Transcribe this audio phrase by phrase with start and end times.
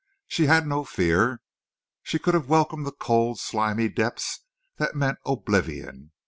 [0.27, 1.43] She had no fear.
[2.01, 4.39] She could have welcomed the cold, slimy depths
[4.77, 6.09] that meant oblivion.